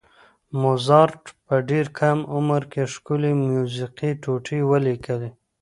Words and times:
موزارټ 0.61 1.21
په 1.45 1.55
ډېر 1.69 1.85
کم 1.99 2.19
عمر 2.35 2.61
کې 2.71 2.83
ښکلې 2.93 3.31
میوزیکي 3.47 4.11
ټوټې 4.21 4.59
ولیکلې. 4.71 5.29